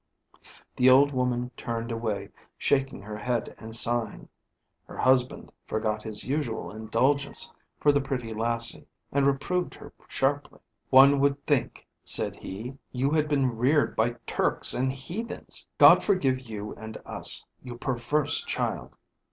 [0.77, 4.29] The old woman turned away, shaking her head and sighing;
[4.87, 10.57] her husband forgot his usual indulgence for the pretty lassie, and reproved her sharply.
[10.89, 16.39] "One would think," said he, "you had been reared by Turks and heathens; God forgive
[16.41, 18.97] you and us, you perverse child."